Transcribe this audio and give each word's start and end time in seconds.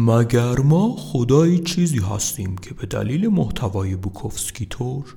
مگر 0.00 0.60
ما 0.60 0.96
خدایی 0.98 1.58
چیزی 1.58 1.98
هستیم 1.98 2.56
که 2.56 2.74
به 2.74 2.86
دلیل 2.86 3.28
محتوای 3.28 3.96
بوکوفسکی 3.96 4.66
تور 4.66 5.16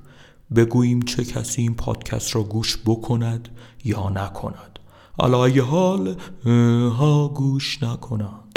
بگوییم 0.56 1.02
چه 1.02 1.24
کسی 1.24 1.62
این 1.62 1.74
پادکست 1.74 2.36
را 2.36 2.42
گوش 2.42 2.78
بکند 2.86 3.48
یا 3.84 4.08
نکند؟ 4.08 4.78
علای 5.18 5.58
حال 5.58 6.16
ها 6.90 7.28
گوش 7.28 7.82
نکند 7.82 8.51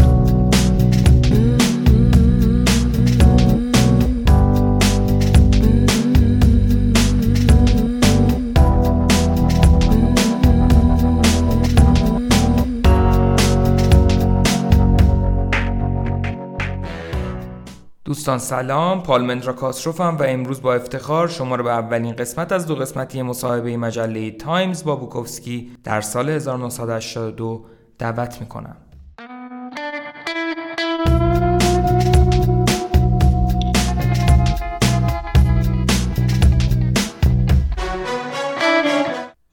دوستان 18.16 18.40
سلام 18.40 19.04
پالمندرا 19.04 19.54
کاسروفم 19.54 20.18
و 20.20 20.24
امروز 20.24 20.62
با 20.62 20.74
افتخار 20.74 21.28
شما 21.28 21.56
رو 21.56 21.64
به 21.64 21.70
اولین 21.70 22.16
قسمت 22.16 22.52
از 22.52 22.68
دو 22.68 22.76
قسمتی 22.76 23.22
مصاحبه 23.22 23.78
مجله 23.78 24.32
تایمز 24.32 24.84
با 24.84 24.96
بوکوفسکی 24.96 25.72
در 25.84 26.02
سال 26.02 26.30
1982 26.30 27.66
دعوت 27.98 28.42
می‌کنم. 28.42 28.78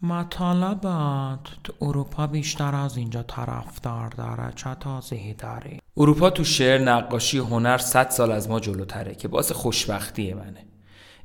مطالبات 0.02 1.49
تو 1.65 1.73
اروپا 1.80 2.27
بیشتر 2.27 2.74
از 2.74 2.97
اینجا 2.97 3.23
طرفدار 3.23 4.09
داره 4.09 4.52
چه 4.57 4.74
تازهی 4.74 5.35
داری 5.35 5.82
اروپا 5.96 6.30
تو 6.30 6.45
شعر 6.45 6.80
نقاشی 6.80 7.38
هنر 7.38 7.78
100 7.78 8.10
سال 8.10 8.32
از 8.32 8.51
ما 8.51 8.60
جلوتره 8.60 9.14
که 9.14 9.28
باعث 9.28 9.52
خوشبختی 9.52 10.34
منه. 10.34 10.65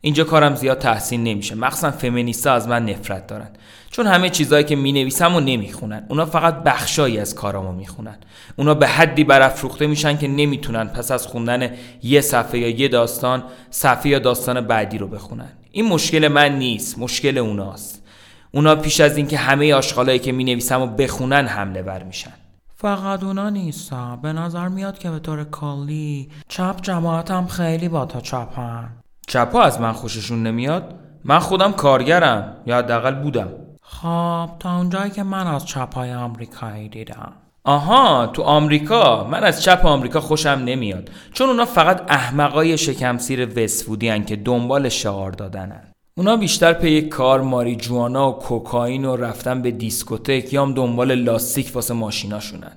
اینجا 0.01 0.23
کارم 0.23 0.55
زیاد 0.55 0.79
تحسین 0.79 1.23
نمیشه. 1.23 1.55
مخصوصا 1.55 1.91
فمینیستا 1.91 2.53
از 2.53 2.67
من 2.67 2.85
نفرت 2.85 3.27
دارن. 3.27 3.49
چون 3.91 4.07
همه 4.07 4.29
چیزهایی 4.29 4.63
که 4.63 4.75
می 4.75 4.91
نویسم 4.91 5.35
و 5.35 5.39
نمی‌خونن. 5.39 6.05
اونا 6.09 6.25
فقط 6.25 6.63
بخشایی 6.63 7.17
از 7.19 7.35
کارامو 7.35 7.71
می‌خونن. 7.71 8.17
اونا 8.55 8.73
به 8.73 8.87
حدی 8.87 9.23
برافروخته 9.23 9.87
میشن 9.87 10.17
که 10.17 10.27
نمی‌تونن 10.27 10.87
پس 10.87 11.11
از 11.11 11.27
خوندن 11.27 11.71
یه 12.03 12.21
صفحه 12.21 12.59
یا 12.59 12.69
یه 12.69 12.87
داستان 12.87 13.43
صفحه 13.69 14.07
یا 14.07 14.19
داستان 14.19 14.61
بعدی 14.61 14.97
رو 14.97 15.07
بخونن. 15.07 15.49
این 15.71 15.85
مشکل 15.85 16.27
من 16.27 16.59
نیست. 16.59 16.99
مشکل 16.99 17.37
اوناست. 17.37 18.03
اونا 18.51 18.75
پیش 18.75 18.99
از 18.99 19.17
اینکه 19.17 19.37
همه 19.37 19.73
آشغالایی 19.73 20.19
که 20.19 20.31
می 20.31 20.43
نویسم 20.43 20.81
و 20.81 20.87
بخونن 20.87 21.47
حمله 21.47 21.81
بر 21.81 22.03
میشن. 22.03 22.33
فقط 22.79 23.23
اونا 23.23 23.49
نیستا. 23.49 24.15
به 24.15 24.33
نظر 24.33 24.67
میاد 24.67 24.97
که 24.97 25.11
به 25.11 25.19
طور 25.19 25.43
کلی 25.43 26.29
چپ 26.47 26.81
جماعتم 26.81 27.47
خیلی 27.47 27.89
با 27.89 28.05
تا 28.05 28.21
چپن. 28.21 28.89
چپا 29.27 29.61
از 29.61 29.81
من 29.81 29.91
خوششون 29.91 30.43
نمیاد؟ 30.43 30.95
من 31.23 31.39
خودم 31.39 31.71
کارگرم 31.71 32.53
یا 32.65 32.77
حداقل 32.77 33.15
بودم. 33.15 33.47
خب 33.81 34.49
تا 34.59 34.77
اونجایی 34.77 35.11
که 35.11 35.23
من 35.23 35.47
از 35.47 35.65
چپای 35.65 36.13
آمریکایی 36.13 36.89
دیدم. 36.89 37.33
آها 37.63 38.27
تو 38.27 38.41
آمریکا؟ 38.41 39.23
من 39.23 39.43
از 39.43 39.63
چپ 39.63 39.85
آمریکا 39.85 40.19
خوشم 40.19 40.61
نمیاد. 40.65 41.09
چون 41.33 41.49
اونا 41.49 41.65
فقط 41.65 42.11
احمقای 42.11 42.77
شکم‌سیر 42.77 43.63
وسفودی 43.63 44.23
که 44.23 44.35
دنبال 44.35 44.89
شعار 44.89 45.31
دادنن. 45.31 45.83
اونا 46.17 46.35
بیشتر 46.37 46.73
پی 46.73 47.01
کار 47.01 47.41
ماری 47.41 47.75
جوانا 47.75 48.29
و 48.29 48.33
کوکائین 48.33 49.05
و 49.05 49.15
رفتن 49.15 49.61
به 49.61 49.71
دیسکوتک 49.71 50.53
یا 50.53 50.61
هم 50.61 50.73
دنبال 50.73 51.15
لاستیک 51.15 51.71
واسه 51.75 51.93
ماشیناشونن. 51.93 52.71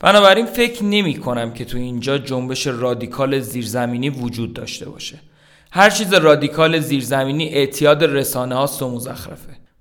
بنابراین 0.00 0.46
فکر 0.46 0.84
نمی 0.84 1.14
کنم 1.14 1.52
که 1.52 1.64
تو 1.64 1.78
اینجا 1.78 2.18
جنبش 2.18 2.66
رادیکال 2.66 3.40
زیرزمینی 3.40 4.10
وجود 4.10 4.54
داشته 4.54 4.88
باشه. 4.88 5.18
هر 5.70 5.90
چیز 5.90 6.14
رادیکال 6.14 6.78
زیرزمینی 6.78 7.48
اعتیاد 7.48 8.04
رسانه 8.04 8.54
هاست 8.54 8.82
و 8.82 9.00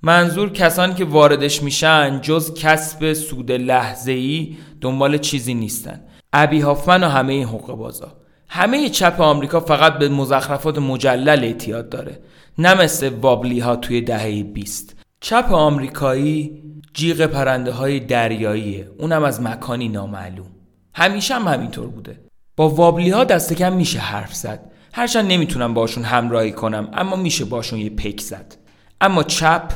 منظور 0.01 0.49
کسانی 0.49 0.93
که 0.93 1.05
واردش 1.05 1.63
میشن 1.63 2.21
جز 2.21 2.53
کسب 2.53 3.13
سود 3.13 3.51
لحظه 3.51 4.11
ای 4.11 4.57
دنبال 4.81 5.17
چیزی 5.17 5.53
نیستن. 5.53 6.01
ابی 6.33 6.59
هافمن 6.59 7.03
و 7.03 7.07
همه 7.07 7.33
این 7.33 7.47
حقوق 7.47 7.77
بازا. 7.77 8.13
همه 8.49 8.89
چپ 8.89 9.21
آمریکا 9.21 9.59
فقط 9.59 9.97
به 9.97 10.09
مزخرفات 10.09 10.77
مجلل 10.77 11.43
اعتیاد 11.43 11.89
داره. 11.89 12.19
نه 12.57 12.73
مثل 12.73 13.09
وابلی 13.09 13.59
ها 13.59 13.75
توی 13.75 14.01
دهه 14.01 14.43
20 14.43 14.95
چپ 15.21 15.51
آمریکایی 15.51 16.63
جیغ 16.93 17.25
پرنده 17.25 17.71
های 17.71 17.99
دریاییه 17.99 18.91
اونم 18.99 19.23
از 19.23 19.41
مکانی 19.41 19.89
نامعلوم. 19.89 20.47
همیشه 20.93 21.35
هم 21.35 21.47
همینطور 21.47 21.87
بوده. 21.87 22.19
با 22.55 22.69
وابلی 22.69 23.09
ها 23.09 23.23
دست 23.23 23.53
کم 23.53 23.73
میشه 23.73 23.99
حرف 23.99 24.35
زد. 24.35 24.71
هرچند 24.93 25.31
نمی‌تونم 25.31 25.73
باشون 25.73 26.03
همراهی 26.03 26.51
کنم 26.51 26.89
اما 26.93 27.15
میشه 27.15 27.45
باشون 27.45 27.79
یه 27.79 27.89
پک 27.89 28.19
زد. 28.19 28.55
اما 29.01 29.23
چپ 29.23 29.71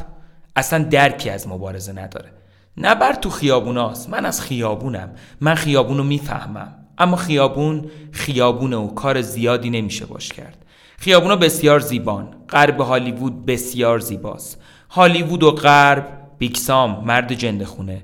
اصلا 0.55 0.83
درکی 0.83 1.29
از 1.29 1.47
مبارزه 1.47 1.93
نداره. 1.93 2.31
نبر 2.77 3.13
تو 3.13 3.29
خیابوناست 3.29 4.09
من 4.09 4.25
از 4.25 4.41
خیابونم. 4.41 5.15
من 5.41 5.55
خیابونو 5.55 6.03
می‌فهمم. 6.03 6.75
اما 6.97 7.15
خیابون 7.15 7.85
خیابونه 8.11 8.75
و 8.75 8.87
کار 8.87 9.21
زیادی 9.21 9.69
نمیشه 9.69 10.05
باش 10.05 10.29
کرد. 10.29 10.65
خیابونا 11.01 11.35
بسیار 11.35 11.79
زیبان. 11.79 12.27
غرب 12.49 12.79
هالیوود 12.79 13.45
بسیار 13.45 13.99
زیباست. 13.99 14.61
هالیوود 14.89 15.43
و 15.43 15.51
غرب 15.51 16.07
بیکسام 16.37 17.03
مرد 17.05 17.33
جنده 17.33 17.65
خونه. 17.65 18.01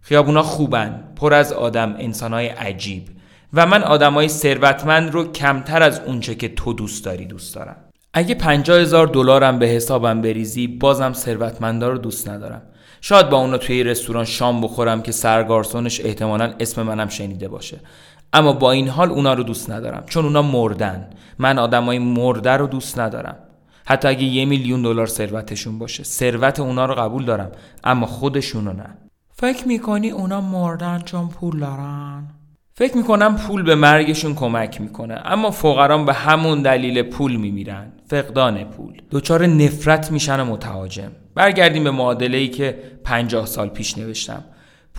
خیابونا 0.00 0.42
خوبن 0.42 1.04
پر 1.16 1.34
از 1.34 1.52
آدم 1.52 1.94
انسانهای 1.98 2.46
عجیب. 2.46 3.02
و 3.54 3.66
من 3.66 3.82
آدمای 3.82 4.28
ثروتمند 4.28 5.10
رو 5.12 5.32
کمتر 5.32 5.82
از 5.82 6.00
اونچه 6.00 6.34
که 6.34 6.48
تو 6.48 6.72
دوست 6.72 7.04
داری 7.04 7.26
دوست 7.26 7.54
دارم. 7.54 7.76
اگه 8.12 8.34
پنجاه 8.34 8.80
هزار 8.80 9.06
دلارم 9.06 9.58
به 9.58 9.66
حسابم 9.66 10.20
بریزی 10.20 10.66
بازم 10.66 11.12
ثروتمندا 11.12 11.88
رو 11.88 11.98
دوست 11.98 12.28
ندارم. 12.28 12.62
شاید 13.00 13.30
با 13.30 13.38
اونا 13.38 13.58
توی 13.58 13.84
رستوران 13.84 14.24
شام 14.24 14.60
بخورم 14.60 15.02
که 15.02 15.12
سرگارسونش 15.12 16.00
احتمالا 16.00 16.54
اسم 16.60 16.82
منم 16.82 17.08
شنیده 17.08 17.48
باشه. 17.48 17.80
اما 18.32 18.52
با 18.52 18.72
این 18.72 18.88
حال 18.88 19.10
اونا 19.10 19.34
رو 19.34 19.42
دوست 19.42 19.70
ندارم 19.70 20.02
چون 20.06 20.24
اونا 20.24 20.42
مردن. 20.42 21.10
من 21.38 21.58
آدمای 21.58 21.98
مرده 21.98 22.50
رو 22.50 22.66
دوست 22.66 22.98
ندارم. 22.98 23.36
حتی 23.86 24.08
اگه 24.08 24.22
یه 24.22 24.44
میلیون 24.44 24.82
دلار 24.82 25.06
ثروتشون 25.06 25.78
باشه 25.78 26.04
ثروت 26.04 26.60
اونا 26.60 26.86
رو 26.86 26.94
قبول 26.94 27.24
دارم 27.24 27.50
اما 27.84 28.06
خودشونو 28.06 28.72
نه. 28.72 28.96
فکر 29.32 29.68
می‌کنی 29.68 30.10
اونا 30.10 30.40
مردن 30.40 30.98
چون 30.98 31.28
پول 31.28 31.60
دارن؟ 31.60 32.26
فکر 32.74 32.96
می‌کنم 32.96 33.36
پول 33.36 33.62
به 33.62 33.74
مرگشون 33.74 34.34
کمک 34.34 34.80
می‌کنه 34.80 35.20
اما 35.24 35.50
فقران 35.50 36.04
به 36.04 36.12
همون 36.12 36.62
دلیل 36.62 37.02
پول 37.02 37.36
میمیرن. 37.36 37.92
فقدان 38.06 38.64
پول. 38.64 39.02
دچار 39.10 39.46
نفرت 39.46 40.12
میشن 40.12 40.40
و 40.40 40.44
متهاجم. 40.44 41.10
برگردیم 41.34 41.84
به 41.84 41.90
معادله 41.90 42.38
ای 42.38 42.48
که 42.48 42.78
پنجاه 43.04 43.46
سال 43.46 43.68
پیش 43.68 43.98
نوشتم. 43.98 44.44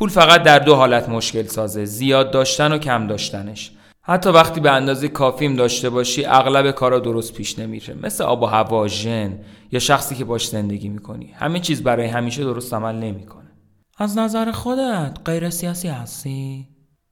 پول 0.01 0.09
فقط 0.09 0.43
در 0.43 0.59
دو 0.59 0.75
حالت 0.75 1.09
مشکل 1.09 1.43
سازه 1.43 1.85
زیاد 1.85 2.31
داشتن 2.31 2.71
و 2.71 2.77
کم 2.77 3.07
داشتنش. 3.07 3.71
حتی 4.01 4.29
وقتی 4.29 4.59
به 4.59 4.71
اندازه 4.71 5.07
کافیم 5.07 5.55
داشته 5.55 5.89
باشی 5.89 6.25
اغلب 6.25 6.71
کارا 6.71 6.99
درست 6.99 7.33
پیش 7.33 7.59
نمیره. 7.59 7.93
مثل 7.93 8.23
آب 8.23 8.41
و 8.41 8.45
هوا 8.45 8.87
ژن 8.87 9.39
یا 9.71 9.79
شخصی 9.79 10.15
که 10.15 10.25
باش 10.25 10.47
زندگی 10.47 10.89
می‌کنی. 10.89 11.31
همه 11.35 11.59
چیز 11.59 11.83
برای 11.83 12.07
همیشه 12.07 12.43
درست 12.43 12.73
عمل 12.73 12.95
نمی‌کنه. 12.95 13.51
از 13.97 14.17
نظر 14.17 14.51
خودت 14.51 15.17
غیر 15.25 15.49
سیاسی 15.49 15.87
هستی؟ 15.87 16.67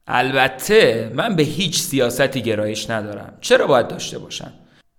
البته 0.07 1.11
من 1.15 1.35
به 1.35 1.43
هیچ 1.43 1.79
سیاستی 1.79 2.41
گرایش 2.41 2.89
ندارم. 2.89 3.33
چرا 3.41 3.67
باید 3.67 3.87
داشته 3.87 4.19
باشم؟ 4.19 4.51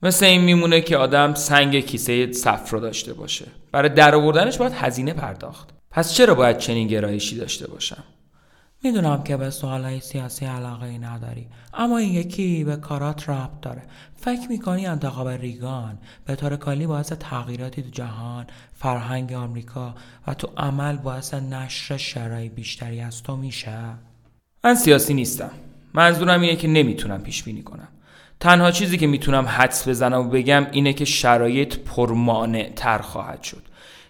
مثل 0.02 0.26
این 0.26 0.40
میمونه 0.40 0.80
که 0.80 0.96
آدم 0.96 1.34
سنگ 1.34 1.80
کیسه 1.80 2.32
صفر 2.32 2.72
رو 2.72 2.80
داشته 2.80 3.12
باشه. 3.12 3.46
برای 3.72 3.88
درآوردنش 3.88 4.58
باید 4.58 4.72
هزینه 4.72 5.12
پرداخت. 5.12 5.79
پس 5.90 6.14
چرا 6.14 6.34
باید 6.34 6.58
چنین 6.58 6.88
گرایشی 6.88 7.36
داشته 7.36 7.66
باشم؟ 7.66 8.04
می‌دونم 8.84 9.22
که 9.22 9.36
به 9.36 9.50
سوالای 9.50 10.00
سیاسی 10.00 10.46
علاقه 10.46 10.86
ای 10.86 10.98
نداری 10.98 11.46
اما 11.74 11.98
این 11.98 12.12
یکی 12.12 12.64
به 12.64 12.76
کارات 12.76 13.28
ربط 13.28 13.60
داره. 13.62 13.82
فکر 14.16 14.48
می‌کنی 14.48 14.86
انتخاب 14.86 15.28
ریگان 15.28 15.98
به 16.26 16.36
طور 16.36 16.56
کلی 16.56 16.86
باعث 16.86 17.12
تغییراتی 17.12 17.82
تو 17.82 17.88
جهان 17.90 18.46
فرهنگ 18.74 19.32
آمریکا 19.32 19.94
و 20.26 20.34
تو 20.34 20.48
عمل 20.56 20.96
باعث 20.96 21.34
نشر 21.34 21.96
شرای 21.96 22.48
بیشتری 22.48 23.00
از 23.00 23.22
تو 23.22 23.36
میشه؟ 23.36 23.78
من 24.64 24.74
سیاسی 24.74 25.14
نیستم. 25.14 25.50
منظورم 25.94 26.40
اینه 26.40 26.56
که 26.56 26.68
نمی‌تونم 26.68 27.22
پیش 27.22 27.42
بینی 27.42 27.62
کنم. 27.62 27.88
تنها 28.40 28.70
چیزی 28.70 28.98
که 28.98 29.06
می‌تونم 29.06 29.46
حدس 29.48 29.88
بزنم 29.88 30.26
و 30.26 30.30
بگم 30.30 30.66
اینه 30.72 30.92
که 30.92 31.04
شرایط 31.04 31.76
پرمانع 31.76 32.72
تر 32.76 32.98
خواهد 32.98 33.42
شد. 33.42 33.62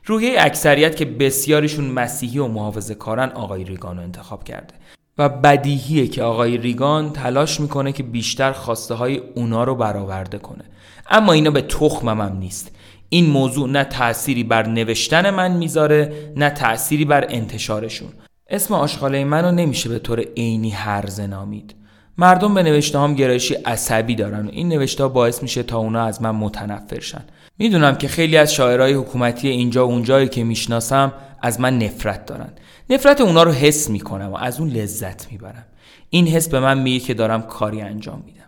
روحیه 0.04 0.36
اکثریت 0.38 0.96
که 0.96 1.04
بسیاریشون 1.04 1.84
مسیحی 1.84 2.38
و 2.38 2.46
محافظه 2.46 2.94
کارن 2.94 3.28
آقای 3.28 3.64
ریگان 3.64 3.96
رو 3.96 4.02
انتخاب 4.02 4.44
کرده. 4.44 4.74
و 5.18 5.28
بدیهیه 5.28 6.08
که 6.08 6.22
آقای 6.22 6.56
ریگان 6.56 7.12
تلاش 7.12 7.60
می‌کنه 7.60 7.92
که 7.92 8.02
بیشتر 8.02 8.52
خواسته 8.52 8.94
های 8.94 9.20
اونا 9.34 9.64
رو 9.64 9.74
برآورده 9.74 10.38
کنه. 10.38 10.64
اما 11.10 11.32
اینا 11.32 11.50
به 11.50 11.62
تخمم 11.62 12.20
هم 12.20 12.36
نیست. 12.36 12.76
این 13.08 13.26
موضوع 13.26 13.68
نه 13.68 13.84
تأثیری 13.84 14.44
بر 14.44 14.66
نوشتن 14.68 15.30
من 15.30 15.56
می‌ذاره 15.56 16.32
نه 16.36 16.50
تأثیری 16.50 17.04
بر 17.04 17.26
انتشارشون. 17.28 18.08
اسم 18.50 18.74
آشغاله 18.74 19.24
منو 19.24 19.52
نمیشه 19.52 19.88
به 19.88 19.98
طور 19.98 20.20
عینی 20.36 20.70
هرزه 20.70 21.26
نامید. 21.26 21.74
مردم 22.20 22.54
به 22.54 22.62
نوشته 22.62 22.98
هم 22.98 23.14
گرایشی 23.14 23.54
عصبی 23.54 24.14
دارن 24.14 24.46
و 24.46 24.50
این 24.52 24.68
نوشته 24.68 25.02
ها 25.02 25.08
باعث 25.08 25.42
میشه 25.42 25.62
تا 25.62 25.78
اونا 25.78 26.04
از 26.04 26.22
من 26.22 26.30
متنفر 26.30 27.00
شن. 27.00 27.24
می‌دونم 27.58 27.94
که 27.94 28.08
خیلی 28.08 28.36
از 28.36 28.54
شاعرای 28.54 28.92
حکومتی 28.92 29.48
اینجا 29.48 29.86
و 29.86 29.90
اونجایی 29.90 30.28
که 30.28 30.44
می‌شناسم 30.44 31.12
از 31.42 31.60
من 31.60 31.78
نفرت 31.78 32.26
دارن. 32.26 32.52
نفرت 32.90 33.20
اونا 33.20 33.42
رو 33.42 33.52
حس 33.52 33.90
می‌کنم 33.90 34.32
و 34.32 34.36
از 34.36 34.60
اون 34.60 34.68
لذت 34.68 35.32
می‌برم. 35.32 35.66
این 36.10 36.26
حس 36.26 36.48
به 36.48 36.60
من 36.60 36.78
میگه 36.78 37.00
که 37.00 37.14
دارم 37.14 37.42
کاری 37.42 37.80
انجام 37.80 38.22
میدم. 38.26 38.40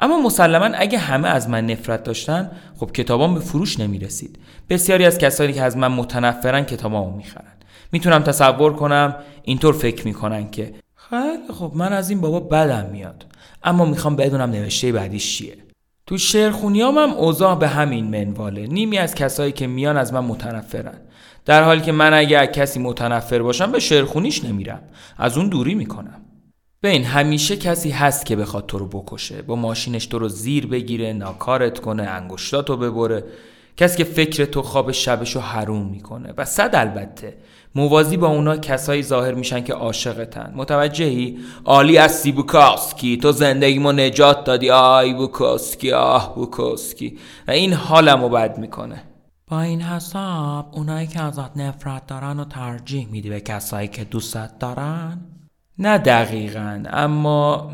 اما 0.00 0.20
مسلما 0.20 0.64
اگه 0.64 0.98
همه 0.98 1.28
از 1.28 1.48
من 1.48 1.66
نفرت 1.66 2.04
داشتن 2.04 2.50
خب 2.80 2.92
کتابام 2.92 3.34
به 3.34 3.40
فروش 3.40 3.80
نمی‌رسید. 3.80 4.38
بسیاری 4.70 5.04
از 5.04 5.18
کسانی 5.18 5.52
که 5.52 5.62
از 5.62 5.76
من 5.76 5.88
متنفرن 5.88 6.64
کتابامو 6.64 7.16
می‌خرن. 7.16 7.52
می‌تونم 7.92 8.22
تصور 8.22 8.72
کنم 8.72 9.16
اینطور 9.42 9.74
فکر 9.74 10.06
می‌کنن 10.06 10.50
که 10.50 10.74
خیلی 11.22 11.52
خب 11.52 11.72
من 11.74 11.92
از 11.92 12.10
این 12.10 12.20
بابا 12.20 12.40
بدم 12.40 12.90
میاد. 12.92 13.26
اما 13.62 13.84
می‌خوام 13.84 14.16
بدونم 14.16 14.50
نوشته 14.50 14.92
بعدیش 14.92 15.38
چیه. 15.38 15.56
تو 16.06 16.18
شعرخونیام 16.18 16.98
هم 16.98 17.10
اوضاع 17.10 17.58
به 17.58 17.68
همین 17.68 18.04
منواله. 18.04 18.66
نیمی 18.66 18.98
از 18.98 19.14
کسایی 19.14 19.52
که 19.52 19.66
میان 19.66 19.96
از 19.96 20.12
من 20.12 20.24
متنفرن. 20.24 21.00
در 21.44 21.62
حالی 21.62 21.80
که 21.80 21.92
من 21.92 22.14
اگه 22.14 22.46
کسی 22.46 22.78
متنفر 22.80 23.42
باشم 23.42 23.72
به 23.72 23.80
شعرخونیش 23.80 24.44
نمیرم. 24.44 24.80
از 25.18 25.38
اون 25.38 25.48
دوری 25.48 25.74
می‌کنم. 25.74 26.20
بین 26.82 27.04
همیشه 27.04 27.56
کسی 27.56 27.90
هست 27.90 28.26
که 28.26 28.36
بخواد 28.36 28.66
تو 28.66 28.78
رو 28.78 28.86
بکشه. 28.86 29.42
با 29.42 29.56
ماشینش 29.56 30.06
تو 30.06 30.18
رو 30.18 30.28
زیر 30.28 30.66
بگیره 30.66 31.12
ناکارت 31.12 31.78
کنه 31.78 32.02
انگشتاتو 32.02 32.76
ببره. 32.76 33.24
کسی 33.76 33.98
که 33.98 34.04
فکر 34.04 34.44
تو 34.44 34.62
خواب 34.62 34.92
شبشو 34.92 35.40
حروم 35.40 35.86
می‌کنه. 35.86 36.34
و 36.36 36.44
صد 36.44 36.70
البته 36.74 37.36
موازی 37.74 38.16
با 38.16 38.28
اونا 38.28 38.56
کسایی 38.56 39.02
ظاهر 39.02 39.34
میشن 39.34 39.64
که 39.64 39.74
عاشقتن. 39.74 40.52
متوجهی؟ 40.56 41.38
عالی 41.64 41.98
از 41.98 42.26
بوکاسکی 42.26 43.16
تو 43.16 43.32
زندگیمو 43.32 43.92
نجات 43.92 44.44
دادی. 44.44 44.70
آی 44.70 45.14
بوکاسکی 45.14 45.92
آه 45.92 46.34
بوکاسکی 46.34 47.18
و 47.48 47.50
این 47.50 47.72
حالمو 47.72 48.28
بد 48.28 48.58
می‌کنه. 48.58 49.02
با 49.46 49.60
این 49.60 49.80
حساب 49.80 50.68
اونایی 50.72 51.06
که 51.06 51.22
ازت 51.22 51.56
نفرت 51.56 52.06
دارن 52.06 52.40
و 52.40 52.44
ترجیح 52.44 53.08
میدی 53.10 53.28
به 53.28 53.40
کسایی 53.40 53.88
که 53.88 54.04
دوستت 54.04 54.58
دارن؟ 54.58 55.20
نه 55.78 55.98
دقیقا 55.98 56.82
اما 56.90 57.72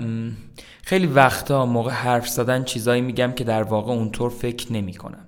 خیلی 0.82 1.06
وقتا 1.06 1.67
موقع 1.67 1.91
حرف 1.91 2.29
زدن 2.29 2.64
چیزایی 2.64 3.02
میگم 3.02 3.32
که 3.32 3.44
در 3.44 3.62
واقع 3.62 3.93
اونطور 3.93 4.31
فکر 4.31 4.73
نمی 4.73 4.94
کنم. 4.94 5.26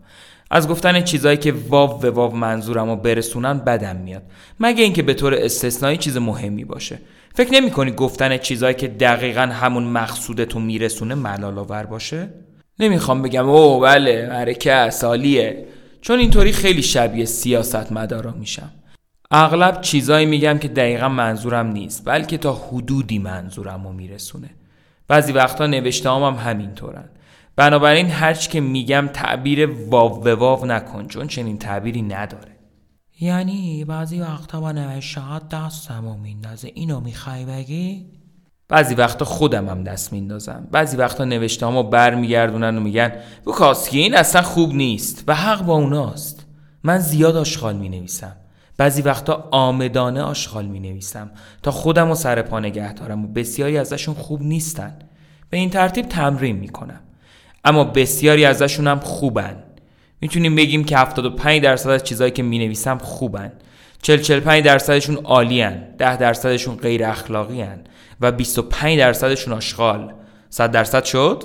از 0.54 0.69
گفتن 0.69 1.00
چیزایی 1.00 1.37
که 1.37 1.54
واو 1.69 2.02
و 2.02 2.10
واو 2.10 2.37
منظورم 2.37 2.88
رو 2.88 2.96
برسونن 2.96 3.58
بدم 3.58 3.96
میاد. 3.96 4.22
مگه 4.60 4.84
اینکه 4.84 5.02
به 5.02 5.14
طور 5.14 5.34
استثنایی 5.34 5.96
چیز 5.96 6.16
مهمی 6.16 6.64
باشه. 6.64 6.99
فکر 7.34 7.52
نمی 7.52 7.70
کنی 7.70 7.93
گفتن 7.93 8.37
چیزایی 8.38 8.75
که 8.75 8.88
دقیقا 8.88 9.40
همون 9.40 9.84
مقصودتو 9.84 10.60
میرسونه 10.60 11.14
ملال 11.14 11.58
آور 11.58 11.87
باشه؟ 11.87 12.28
نمی‌خوام 12.78 13.22
بگم 13.22 13.49
او 13.49 13.81
بله 13.81 14.28
حرکت 14.32 14.90
سالیه. 14.90 15.66
چون 16.00 16.19
اینطوری 16.19 16.52
خیلی 16.52 16.82
شبیه 16.82 17.25
سیاست 17.25 17.93
مدارا 17.93 18.31
میشم. 18.31 18.70
اغلب 19.31 19.81
چیزایی 19.81 20.26
میگم 20.26 20.58
که 20.58 20.69
دقیقا 20.69 21.08
منظورم 21.08 21.66
نیست 21.66 22.02
بلکه 22.04 22.38
تا 22.38 22.52
حدودی 22.52 23.19
منظورم 23.19 23.84
رو 23.87 23.93
میرسونه. 23.93 24.50
بعضی 25.08 25.32
وقتا 25.32 25.66
نوشته 25.66 26.10
هم 26.10 26.34
همینطورن. 26.34 27.08
بنابراین 27.56 28.10
هرچی 28.10 28.50
که 28.50 28.60
میگم 28.60 29.08
تعبیر 29.12 29.70
واو 29.88 30.20
به 30.20 30.34
واو 30.34 30.66
نکن 30.66 31.06
چون 31.06 31.26
چنین 31.26 31.58
تعبیری 31.58 32.02
نداره. 32.02 32.52
یعنی 33.20 33.84
بعضی 33.84 34.20
وقتا 34.20 34.60
با 34.60 34.72
نوشته 34.72 35.20
ها 35.20 35.38
دستمو 35.38 36.16
میندازه 36.16 36.70
اینو 36.75 37.00
می‌خوای 37.00 37.44
بگی؟ 37.44 38.06
بعضی 38.69 38.94
وقتا 38.94 39.25
خودم 39.25 39.69
هم 39.69 39.84
دست 39.84 40.12
میندازم. 40.12 40.69
بعضی 40.70 40.96
وقتا 40.96 41.25
نوشته 41.25 41.66
همو 41.66 41.82
برمیگردونن 41.82 42.78
و 42.78 42.81
میگن 42.81 43.12
بوکاسکی 43.44 43.99
این 43.99 44.16
اصلا 44.16 44.43
خوب 44.43 44.75
نیست. 44.75 45.25
و 45.26 45.34
حق 45.34 45.62
با 45.62 45.75
اوناست. 45.75 46.46
من 46.84 46.99
زیاد 46.99 47.37
آشغال 47.37 47.76
می 47.76 47.88
نویسم 47.88 48.37
بعضی 48.76 49.02
وقتا 49.02 49.49
آمدانه 49.50 50.22
آشغال 50.22 50.66
می 50.66 50.81
نویسم 50.81 51.31
تا 51.62 51.70
خودم 51.70 52.10
و 52.10 52.14
سر 52.14 52.43
پا 52.43 52.60
نگه 52.60 52.93
دارم 52.93 53.25
و 53.25 53.28
بسیاری 53.28 53.78
ازشون 53.78 54.14
خوب 54.14 54.43
نیستن. 54.43 54.99
به 55.50 55.56
این 55.56 55.70
ترتیب 55.70 56.08
تمرین 56.08 56.56
می 56.56 56.69
کنم 56.69 57.00
اما 57.64 57.85
بسیاری 57.85 58.44
ازشون 58.44 58.87
هم 58.87 59.00
خوبن. 59.00 59.62
می‌تونیم 60.20 60.56
بگیم 60.56 60.85
که 60.85 60.99
75 60.99 61.62
درصد 61.62 61.91
از 61.91 62.05
چیزهایی 62.05 62.32
که 62.32 62.43
می 62.43 62.59
نویسم 62.59 62.99
خوبن 62.99 63.53
40 64.03 64.20
45 64.20 64.64
درصدشون 64.64 65.17
عالیان 65.17 65.85
10 65.99 66.17
درصدشون 66.17 66.76
غیر 66.76 67.05
اخلاقی 67.05 67.64
و 68.20 68.32
25 68.32 68.99
درصدشون 68.99 69.55
آشغال. 69.55 70.14
100 70.50 70.70
درصد 70.70 71.05
شد؟ 71.05 71.44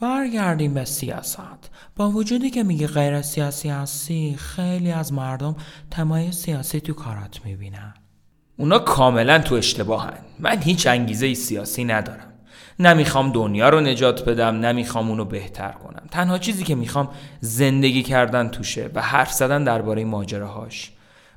برگردیم 0.00 0.74
به 0.74 0.84
سیاست. 0.84 1.70
با 1.96 2.10
وجودی 2.10 2.50
که 2.50 2.62
میگه 2.62 2.86
غیر 2.86 3.22
سیاسی 3.22 3.68
هستی 3.68 4.36
خیلی 4.38 4.92
از 4.92 5.12
مردم 5.12 5.56
تمای 5.90 6.32
سیاسی 6.32 6.80
تو 6.80 6.92
کارات 6.92 7.40
می‌بینن. 7.44 7.94
اونا 8.56 8.78
کاملا 8.78 9.38
تو 9.38 9.54
اشتباهن. 9.54 10.18
من 10.38 10.62
هیچ 10.62 10.86
انگیزه 10.86 11.34
سیاسی 11.34 11.84
ندارم. 11.84 12.32
نمی‌خوام 12.78 13.32
دنیا 13.32 13.68
رو 13.68 13.80
نجات 13.80 14.24
بدم 14.24 14.54
نمی‌خوام 14.54 15.08
اونو 15.08 15.24
بهتر 15.24 15.72
کنم. 15.72 16.02
تنها 16.10 16.38
چیزی 16.38 16.64
که 16.64 16.74
می‌خوام 16.74 17.08
زندگی 17.40 18.02
کردن 18.02 18.48
توشه 18.48 18.90
و 18.94 19.02
حرف 19.02 19.32
زدن 19.32 19.64
درباره 19.64 20.04
ماجراهاش. 20.04 20.92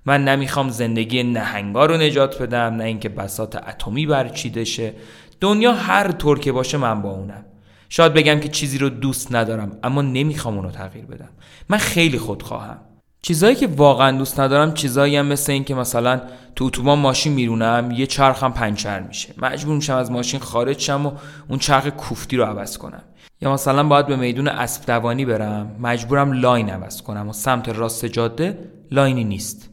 من 0.05 0.23
نمی‌خوام 0.23 0.69
زندگی 0.69 1.23
نهنگا 1.23 1.85
رو 1.85 1.97
نجات 1.97 2.41
بدم 2.41 2.75
نه 2.75 2.83
اینکه 2.83 3.09
بسات 3.09 3.55
اتمی 3.55 4.05
برچیده 4.05 4.63
شه. 4.63 4.93
دنیا 5.41 5.73
هر 5.73 6.11
طور 6.11 6.39
که 6.39 6.51
باشه 6.51 6.77
من 6.77 7.01
با 7.01 7.11
اونم. 7.11 7.45
شاید 7.89 8.13
بگم 8.13 8.39
که 8.39 8.49
چیزی 8.49 8.77
رو 8.77 8.89
دوست 8.89 9.35
ندارم 9.35 9.77
اما 9.83 10.01
نمی‌خوام 10.01 10.55
اونو 10.57 10.71
تغییر 10.71 11.05
بدم. 11.05 11.29
من 11.69 11.77
خیلی 11.77 12.17
خودخواهم. 12.17 12.77
چیزایی 13.21 13.55
که 13.55 13.67
واقعا 13.67 14.17
دوست 14.17 14.39
ندارم 14.39 14.73
چیزایی 14.73 15.15
هم 15.15 15.25
مثل 15.25 15.51
این 15.51 15.63
که 15.63 15.75
مثلا 15.75 16.21
تو 16.55 16.65
اتوبان 16.65 16.99
ماشین 16.99 17.33
میرونم 17.33 17.91
یه 17.91 18.05
چرخم 18.05 18.51
پنچر 18.51 18.99
میشه. 18.99 19.33
مجبور 19.41 19.75
میشم 19.75 19.95
از 19.95 20.11
ماشین 20.11 20.39
خارج 20.39 20.79
شم 20.79 21.05
و 21.05 21.11
اون 21.49 21.59
چرخ 21.59 21.87
کوفتی 21.87 22.37
رو 22.37 22.43
عوض 22.43 22.77
کنم. 22.77 23.03
یا 23.41 23.53
مثلا 23.53 23.83
باید 23.83 24.07
به 24.07 24.15
میدون 24.15 24.47
اسب 24.47 24.85
دوانی 24.85 25.25
برم 25.25 25.75
مجبورم 25.79 26.31
لاین 26.31 26.69
عوض 26.69 27.01
کنم 27.01 27.29
و 27.29 27.33
سمت 27.33 27.69
راست 27.69 28.05
جاده 28.05 28.57
لاینی 28.91 29.23
نیست. 29.23 29.69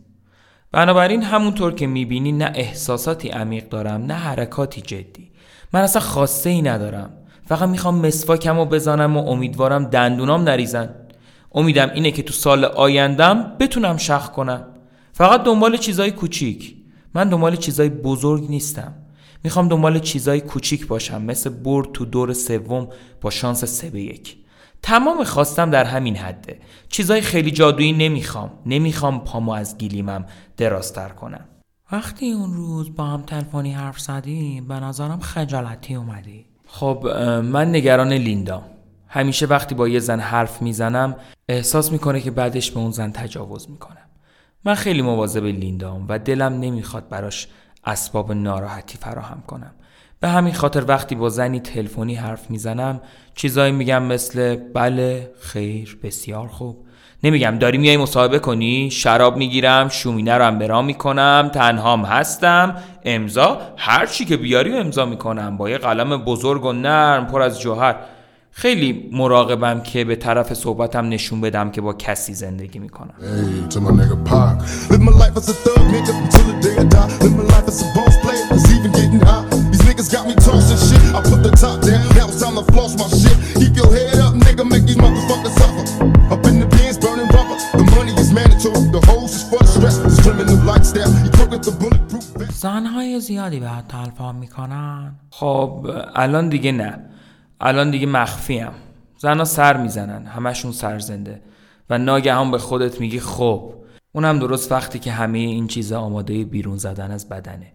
بنابراین 0.72 1.22
همونطور 1.22 1.74
که 1.74 1.86
می‌بینی 1.86 2.32
نه 2.32 2.52
احساساتی 2.54 3.28
عمیق 3.28 3.68
دارم 3.68 4.02
نه 4.02 4.14
حرکاتی 4.14 4.80
جدی. 4.80 5.30
من 5.72 5.80
اصلا 5.80 6.02
خواسته 6.02 6.50
ای 6.50 6.62
ندارم. 6.62 7.10
فقط 7.46 7.68
می‌خوام 7.68 8.06
مسواکم 8.06 8.56
رو 8.56 8.64
بزنم 8.64 9.16
و 9.16 9.28
امیدوارم 9.28 9.84
دندونام 9.84 10.42
نریزن. 10.42 10.94
امیدم 11.54 11.90
اینه 11.94 12.10
که 12.10 12.22
تو 12.22 12.32
سال 12.32 12.64
آیندم 12.64 13.56
بتونم 13.60 13.96
شق 13.96 14.30
کنم. 14.30 14.64
فقط 15.12 15.42
دنبال 15.42 15.76
چیزای 15.76 16.10
کوچیک. 16.10 16.76
من 17.14 17.28
دنبال 17.28 17.56
چیزای 17.56 17.88
بزرگ 17.88 18.50
نیستم. 18.50 18.94
می‌خوام 19.44 19.68
دنبال 19.68 19.98
چیزای 19.98 20.40
کوچیک 20.40 20.86
باشم. 20.86 21.22
مثل 21.22 21.50
برد 21.50 21.92
تو 21.92 22.04
دور 22.04 22.32
سوم 22.32 22.88
با 23.20 23.30
شانس 23.30 23.64
سه 23.64 23.90
به 23.90 24.02
یک. 24.02 24.36
تمام 24.82 25.24
خواستم 25.24 25.70
در 25.70 25.84
همین 25.84 26.16
حده. 26.16 26.58
چیزای 26.88 27.20
خیلی 27.20 27.50
جادویی 27.50 27.92
نمی‌خوام. 27.92 28.50
نمی‌خوام 28.66 29.24
پامو 29.24 29.52
از 29.52 29.78
گیلیمم 29.78 30.26
درازتر 30.56 31.08
کنم. 31.08 31.44
وقتی 31.92 32.32
اون 32.32 32.54
روز 32.54 32.94
با 32.94 33.04
هم 33.04 33.22
تلفنی 33.22 33.72
حرف 33.72 34.00
زدیم 34.00 34.68
به 34.68 34.74
نظرم 34.74 35.20
خجالتی 35.20 35.94
اومدی. 35.94 36.46
خب 36.66 37.06
من 37.42 37.74
نگران 37.74 38.12
لیندام 38.12 38.62
همیشه 39.08 39.46
وقتی 39.46 39.74
با 39.74 39.88
یه 39.88 39.98
زن 39.98 40.20
حرف 40.20 40.62
می‌زنم 40.62 41.16
احساس 41.48 41.92
می‌کنه 41.92 42.20
که 42.20 42.30
بعدش 42.30 42.70
به 42.70 42.80
اون 42.80 42.90
زن 42.90 43.12
تجاوز 43.12 43.70
می‌کنم. 43.70 43.96
من 44.64 44.74
خیلی 44.74 45.02
مواظب 45.02 45.44
لیندام 45.44 46.06
و 46.08 46.18
دلم 46.18 46.60
نمی‌خواد 46.60 47.08
براش 47.08 47.48
اسباب 47.84 48.32
ناراحتی 48.32 48.98
فراهم 48.98 49.42
کنم. 49.46 49.74
به 50.20 50.28
همین 50.28 50.54
خاطر 50.54 50.84
وقتی 50.84 51.14
با 51.14 51.28
زنی 51.28 51.60
تلفنی 51.60 52.14
حرف 52.14 52.50
می‌زنم 52.50 53.00
چیزایی 53.34 53.72
میگم 53.72 54.02
مثل 54.02 54.56
بله 54.56 55.30
خیر 55.40 55.98
بسیار 56.02 56.48
خوب 56.48 56.86
نمیگم 57.24 57.58
داری 57.60 57.78
میای 57.78 57.96
مصاحبه 57.96 58.38
کنی؟ 58.38 58.90
شراب 58.90 59.36
می‌گیرم 59.36 59.88
شومینه 59.88 60.34
رو 60.34 60.44
هم 60.44 60.58
برام 60.58 60.84
می‌کنم 60.84 61.50
تنهام 61.54 62.04
هستم 62.04 62.76
امضا 63.04 63.60
هر 63.76 64.06
چی 64.06 64.24
که 64.24 64.36
بیاری 64.36 64.76
امضا 64.76 65.04
می‌کنم 65.04 65.56
با 65.56 65.70
یه 65.70 65.78
قلم 65.78 66.16
بزرگ 66.16 66.64
و 66.64 66.72
نرم 66.72 67.26
پر 67.26 67.42
از 67.42 67.60
جوهر 67.60 67.96
خیلی 68.58 69.10
مراقبم 69.12 69.80
که 69.80 70.04
به 70.04 70.16
طرف 70.16 70.54
صحبتم 70.54 71.08
نشون 71.08 71.40
بدم 71.40 71.70
که 71.70 71.80
با 71.80 71.92
کسی 71.92 72.34
زندگی 72.34 72.78
می‌کنم. 72.78 73.14
زنهای 92.52 93.20
زیادی 93.20 93.60
به 93.60 93.70
تلفن 93.88 94.36
می‌کنن. 94.36 95.14
خب 95.30 95.86
الان 96.14 96.48
دیگه 96.48 96.72
نه. 96.72 97.15
الان 97.60 97.90
دیگه 97.90 98.06
مخفیم 98.06 98.72
زنها 99.18 99.44
سر 99.44 99.76
می‌زنن 99.76 100.26
همشون 100.26 100.72
سرزنده. 100.72 101.42
و 101.90 101.98
ناگهان 101.98 102.50
به 102.50 102.58
خودت 102.58 103.00
میگی 103.00 103.20
خب 103.20 103.74
اونم 104.12 104.38
درست 104.38 104.72
وقتی 104.72 104.98
که 104.98 105.12
همه 105.12 105.38
این 105.38 105.66
چیزا 105.66 106.00
آماده 106.00 106.44
بیرون 106.44 106.76
زدن 106.76 107.10
از 107.10 107.28
بدنه. 107.28 107.72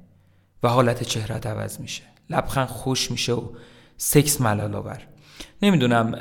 و 0.63 0.67
حالت 0.67 1.03
چهرت 1.03 1.47
عوض 1.47 1.79
میشه. 1.79 2.03
لبخند 2.29 2.67
خوش 2.67 3.11
میشه 3.11 3.33
و 3.33 3.41
سکس 3.97 4.41
ملال 4.41 4.75
آور. 4.75 5.07
نمی‌دونم 5.61 6.17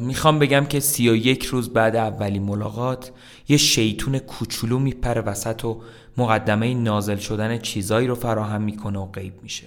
می‌خوام 0.00 0.38
بگم 0.38 0.64
که 0.64 0.80
سی 0.80 1.08
و 1.08 1.16
یک 1.16 1.44
روز 1.44 1.72
بعد 1.72 1.96
اولی 1.96 2.38
ملاقات 2.38 3.12
یه 3.48 3.56
شیطون 3.56 4.18
کوچولو 4.18 4.78
میپره 4.78 5.20
وسط 5.20 5.64
و 5.64 5.82
مقدمه 6.16 6.74
نازل 6.74 7.16
شدن 7.16 7.58
چیزایی 7.58 8.06
رو 8.06 8.14
فراهم 8.14 8.62
می‌کنه 8.62 8.98
و 8.98 9.06
غیب 9.06 9.42
میشه. 9.42 9.66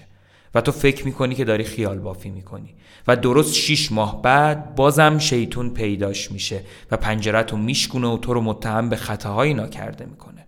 و 0.55 0.61
تو 0.61 0.71
فکر 0.71 1.05
می‌کنی 1.05 1.35
که 1.35 1.45
داری 1.45 1.63
خیال 1.63 1.99
بافی 1.99 2.29
می‌کنی. 2.29 2.75
و 3.07 3.15
درست 3.15 3.53
شیش 3.53 3.91
ماه 3.91 4.21
بعد 4.21 4.75
بازم 4.75 5.17
شیطون 5.17 5.69
پیداش 5.69 6.31
میشه 6.31 6.61
و 6.91 6.97
پنجرت 6.97 7.51
رو 7.51 7.57
میشکونه 7.57 8.07
و 8.07 8.17
تو 8.17 8.33
رو 8.33 8.41
متهم 8.41 8.89
به 8.89 8.95
خطاهایی 8.95 9.53
ناکرده 9.53 10.05
می‌کنه. 10.05 10.45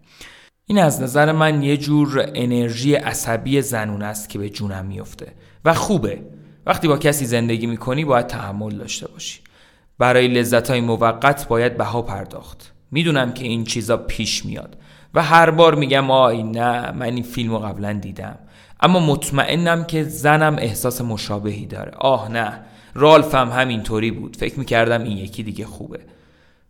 این 0.66 0.80
از 0.80 1.02
نظر 1.02 1.32
من 1.32 1.64
یه 1.64 1.78
جور 1.78 2.32
انرژی 2.36 2.96
عصبی 2.96 3.62
زنون 3.62 4.02
است 4.02 4.30
که 4.30 4.40
به 4.40 4.50
جونم 4.50 4.86
میفته 4.86 5.34
و 5.66 5.74
خوبه. 5.74 6.22
وقتی 6.66 6.88
با 6.88 6.98
کسی 6.98 7.26
زندگی 7.26 7.68
می‌کنی 7.68 8.06
باید 8.06 8.28
تحمل 8.28 8.78
داشته 8.78 9.08
باشی. 9.08 9.40
برای 10.00 10.28
لذت 10.28 10.70
های 10.70 10.82
موقت 10.82 11.48
باید 11.48 11.78
بها 11.78 12.02
پرداخت. 12.02 12.74
می‌دونم 12.92 13.34
که 13.34 13.46
این 13.46 13.64
چیزا 13.64 13.98
پیش 13.98 14.46
میاد. 14.46 14.78
و 15.14 15.24
هر 15.24 15.50
بار 15.50 15.76
میگم 15.76 16.12
آی 16.12 16.44
نه 16.44 16.92
من 16.92 17.06
این 17.06 17.24
فیلم 17.24 17.52
رو 17.52 17.60
قبلا 17.60 17.94
دیدم. 17.94 18.40
اما 18.79 19.00
مطمئنم 19.00 19.84
که 19.84 20.03
زنم 20.03 20.55
احساس 20.60 21.01
مشابهی 21.01 21.65
داره. 21.65 21.91
آه 21.91 22.31
نه 22.31 22.60
رالفم 22.93 23.50
همینطوری 23.50 24.12
بود. 24.12 24.38
فکر 24.38 24.60
می‌کردم 24.60 25.03
این 25.03 25.17
یکی 25.17 25.43
دیگه 25.43 25.65
خوبه. 25.65 26.00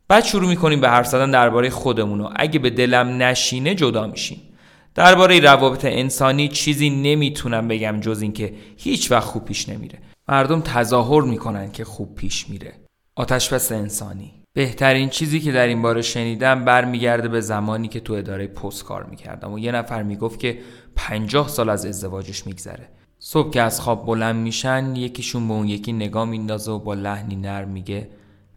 بعد 0.07 0.23
شروع 0.23 0.49
می‌کنیم 0.49 0.81
به 0.81 0.89
حرف 0.89 1.07
زدن 1.07 1.31
درباره 1.31 1.69
خودمون 1.69 2.21
و 2.21 2.29
اگه 2.35 2.59
به 2.59 2.69
دلم 2.69 3.23
نشینه 3.23 3.75
جدا 3.75 4.07
میشیم. 4.07 4.41
درباره 4.95 5.39
روابط 5.39 5.85
انسانی 5.85 6.47
چیزی 6.47 6.89
نمی‌تونم 6.89 7.67
بگم 7.67 7.99
جز 7.99 8.21
اینکه 8.21 8.53
هیچ 8.77 9.11
وقت 9.11 9.23
خوب 9.23 9.45
پیش 9.45 9.69
نمیره. 9.69 9.99
مردم 10.27 10.61
تظاهر 10.61 11.21
می‌کنن 11.21 11.71
که 11.71 11.85
خوب 11.85 12.15
پیش 12.15 12.49
میره. 12.49 12.73
آتشبس 13.15 13.71
انسانی. 13.71 14.36
بهترین 14.57 15.09
چیزی 15.09 15.39
که 15.39 15.51
در 15.51 15.67
این 15.67 15.81
باره 15.81 16.01
شنیدم 16.01 16.65
برمیگرده 16.65 17.27
به 17.27 17.41
زمانی 17.41 17.87
که 17.87 17.99
تو 17.99 18.13
اداره 18.13 18.47
پست 18.47 18.83
کار 18.83 19.03
می‌کردم 19.03 19.53
و 19.53 19.59
یه 19.59 19.71
نفر 19.71 20.03
می‌گفت 20.03 20.39
که 20.39 20.59
پنجاه 20.95 21.47
سال 21.47 21.69
از 21.69 21.85
ازدواجش 21.85 22.47
میگذره. 22.47 22.89
صبح 23.19 23.49
که 23.49 23.61
از 23.61 23.81
خواب 23.81 24.05
بلند 24.05 24.35
میشن 24.35 24.95
یکیشون 24.95 25.47
به 25.47 25.53
اون 25.53 25.67
یکی 25.67 25.93
نگاه 25.93 26.25
میندازه 26.25 26.71
و 26.71 26.79
با 26.79 26.93
لحنی 26.93 27.35
نرم 27.35 27.69
میگه 27.69 28.09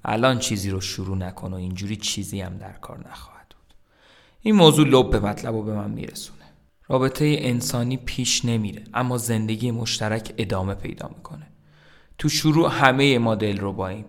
الان 0.04 0.38
چیزی 0.38 0.70
رو 0.70 0.80
شروع 0.80 1.16
نکن 1.16 1.52
و 1.52 1.56
اینجوری 1.56 1.96
چیزی 1.96 2.40
هم 2.40 2.56
در 2.56 2.72
کار 2.72 2.98
نخواهد 3.10 3.46
بود. 3.48 3.74
این 4.40 4.54
موضوع 4.54 4.88
لب 4.88 5.10
به 5.10 5.20
مطلب 5.20 5.54
و 5.54 5.62
به 5.62 5.74
من 5.74 5.90
میرسونه. 5.90 6.44
رابطه 6.88 7.36
انسانی 7.38 7.96
پیش 7.96 8.44
نمیره 8.44 8.84
اما 8.94 9.18
زندگی 9.18 9.70
مشترک 9.70 10.34
ادامه 10.38 10.74
پیدا 10.74 11.10
می‌کنه. 11.16 11.46
تو 12.18 12.28
شروع 12.28 12.70
همه 12.72 13.18
ما 13.18 13.34
دل 13.34 13.58
رو 13.58 13.72
باییم 13.72 14.04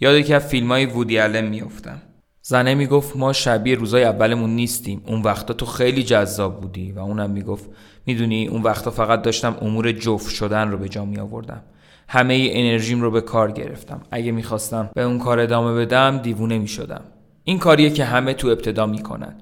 یاد 0.00 0.24
که 0.24 0.38
فیلم 0.38 0.68
های 0.68 0.86
وودی 0.86 1.18
آلن 1.18 1.44
میافتم. 1.44 2.02
زنه 2.42 2.74
می‌گفت 2.74 3.16
ما 3.16 3.32
شبیه 3.32 3.74
روزای 3.74 4.04
اولمون 4.04 4.50
نیستیم. 4.50 5.02
اون 5.06 5.22
وقتا 5.22 5.54
تو 5.54 5.66
خیلی 5.66 6.02
جذاب 6.02 6.60
بودی. 6.60 6.92
و 6.92 6.98
اونم 6.98 7.30
می‌گفت 7.30 7.64
می‌دونی 8.06 8.48
اون 8.48 8.62
وقتا 8.62 8.90
فقط 8.90 9.22
داشتم 9.22 9.56
امور 9.60 9.92
جفت 9.92 10.34
شدن 10.34 10.70
رو 10.70 10.78
به 10.78 10.88
جا 10.88 11.04
می 11.04 11.18
آوردم 11.18 11.62
همه 12.08 12.34
ای 12.34 12.60
انرژیم 12.60 13.02
رو 13.02 13.10
به 13.10 13.20
کار 13.20 13.52
گرفتم. 13.52 14.00
اگه 14.10 14.32
می‌خواستم 14.32 14.90
به 14.94 15.02
اون 15.02 15.18
کار 15.18 15.40
ادامه 15.40 15.74
بدم 15.74 16.18
دیوونه 16.18 16.58
می‌شدم. 16.58 17.04
این 17.44 17.58
کاریه 17.58 17.90
که 17.90 18.04
همه 18.04 18.34
تو 18.34 18.48
ابتدا 18.48 18.86
می‌کنن. 18.86 19.34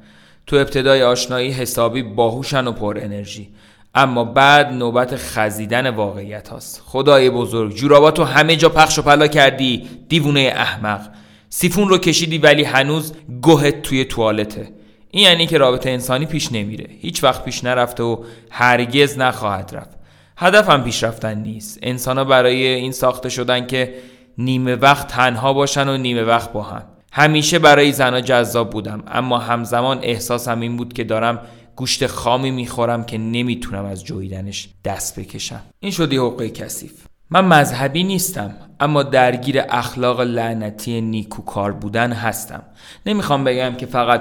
تو 0.46 0.56
ابتدای 0.56 1.02
آشنایی 1.02 1.50
حسابی 1.50 2.02
باهوشن 2.02 2.66
و 2.66 2.72
پر 2.72 2.98
انرژی. 3.00 3.48
اما 3.94 4.24
بعد 4.24 4.72
نوبت 4.72 5.16
خزیدن 5.16 5.90
واقعیت 5.90 6.48
هاست. 6.48 6.82
خدای 6.86 7.30
بزرگ 7.30 7.74
جوراباتو 7.74 8.24
همه 8.24 8.56
جا 8.56 8.68
پخش 8.68 8.98
و 8.98 9.02
پلا 9.02 9.26
کردی 9.26 9.88
دیوونه 10.08 10.52
احمق. 10.56 11.00
سیفون 11.48 11.88
رو 11.88 11.98
کشیدی 11.98 12.38
ولی 12.38 12.64
هنوز 12.64 13.12
گوهت 13.42 13.82
توی 13.82 14.04
توالته. 14.04 14.68
این 15.10 15.22
یعنی 15.22 15.46
که 15.46 15.58
رابطه 15.58 15.90
انسانی 15.90 16.26
پیش 16.26 16.52
نمیره. 16.52 16.86
هیچ 17.00 17.24
وقت 17.24 17.44
پیش 17.44 17.64
نرفته 17.64 18.02
و 18.02 18.24
هرگز 18.50 19.18
نخواهد 19.18 19.70
رفت. 19.74 19.98
هدفم 20.36 20.82
پیش 20.82 21.04
رفتن 21.04 21.38
نیست. 21.38 21.78
انسان 21.82 22.24
برای 22.24 22.66
این 22.66 22.92
ساخته 22.92 23.28
شدن 23.28 23.66
که 23.66 23.94
نیمه 24.38 24.74
وقت 24.74 25.08
تنها 25.08 25.52
باشن 25.52 25.88
و 25.88 25.96
نیمه 25.96 26.22
وقت 26.22 26.52
با 26.52 26.62
هم. 26.62 26.82
همیشه 27.12 27.58
برای 27.58 27.92
زنها 27.92 28.20
جذاب 28.20 28.70
بودم. 28.70 29.02
اما 29.08 29.38
همزمان 29.38 29.98
احساسم 30.02 30.60
این 30.60 30.76
بود 30.76 30.92
که 30.92 31.04
دارم 31.04 31.40
گوشت 31.76 32.06
خامی 32.06 32.50
می‌خورم 32.50 33.04
که 33.04 33.18
نمی‌تونم 33.18 33.84
از 33.84 34.04
جویدنش 34.04 34.68
دست 34.84 35.18
بکشم. 35.18 35.62
این 35.80 35.92
شدی 35.92 36.16
حقوق 36.16 36.42
کثیف. 36.42 36.92
من 37.30 37.44
مذهبی 37.44 38.04
نیستم 38.04 38.54
اما 38.80 39.02
درگیر 39.02 39.62
اخلاق 39.68 40.20
لعنتی 40.20 41.00
نیکوکار 41.00 41.72
بودن 41.72 42.12
هستم. 42.12 42.62
نمی‌خوام 43.06 43.44
بگم 43.44 43.74
که 43.74 43.86
فقط 43.86 44.20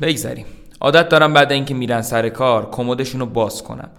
بگذریم. 0.00 0.46
عادت 0.80 1.08
دارم 1.08 1.32
بعد 1.32 1.52
اینکه 1.52 1.74
میرن 1.74 2.02
سر 2.02 2.28
کار 2.28 2.70
کمدشون 2.70 3.20
رو 3.20 3.26
باز 3.26 3.62
کنم. 3.62 3.90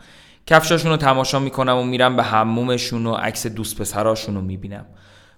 کفشاشون 0.46 0.92
رو 0.92 0.98
تماشا 0.98 1.40
می‌کنم 1.40 1.78
و 1.78 1.84
میرم 1.84 2.16
به 2.16 2.24
حمومشون 2.24 3.06
و 3.06 3.14
عکس 3.14 3.48
دوست 3.48 3.82
پسراشون 3.82 4.36
رو 4.36 4.42
می‌بینم. 4.42 4.86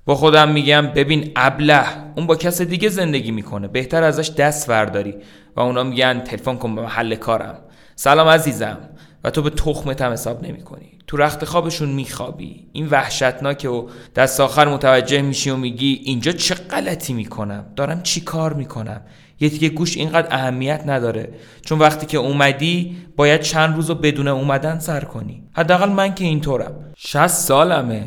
با 0.06 0.16
خودم 0.16 0.52
میگم 0.52 0.88
ببین 0.88 1.32
ابله 1.36 1.86
اون 2.16 2.28
با 2.28 2.36
کس 2.36 2.62
دیگه 2.62 2.90
زندگی 2.90 3.32
می‌کنه. 3.32 3.68
بهتر 3.68 4.04
ازش 4.04 4.30
دست 4.30 4.70
ورداری 4.70 5.16
و 5.56 5.60
اونا 5.60 5.84
میگن 5.84 6.20
تلفن 6.20 6.56
کن 6.56 6.76
به 6.76 6.82
محل 6.82 7.16
کارم. 7.16 7.58
سلام 7.96 8.28
عزیزم. 8.28 8.78
و 9.24 9.30
تو 9.30 9.42
به 9.42 9.50
تخمت 9.50 10.02
هم 10.02 10.12
حساب 10.12 10.46
نمی 10.46 10.62
کنی 10.62 10.90
تو 11.08 11.18
رخت 11.18 11.46
خوابشون 11.46 11.90
میخوابی. 11.90 12.68
این 12.74 12.88
وحشتناکه 12.88 13.70
و 13.70 13.88
دست 14.16 14.40
آخر 14.40 14.68
متوجه 14.68 15.22
میشی 15.22 15.50
و 15.50 15.56
میگی 15.56 16.02
اینجا 16.04 16.32
چه 16.32 16.56
غلطی 16.56 17.14
می‌کنم؟ 17.14 17.66
دارم 17.76 18.04
چی 18.04 18.22
کار 18.22 18.54
می‌کنم؟ 18.54 19.02
یه 19.40 19.50
دیگه 19.50 19.70
گوش 19.70 19.98
اینقدر 19.98 20.36
اهمیت 20.36 20.84
نداره. 20.86 21.34
چون 21.66 21.80
وقتی 21.80 22.06
که 22.06 22.18
اومدی 22.18 22.98
باید 23.16 23.42
چند 23.42 23.76
روز 23.76 23.90
رو 23.90 23.96
بدون 23.96 24.28
اومدن 24.28 24.80
سر 24.80 25.02
کنی. 25.02 25.44
حداقل 25.54 25.90
من 25.90 26.16
که 26.16 26.26
اینطورم. 26.26 26.76
60 26.98 27.28
سالمه. 27.28 28.04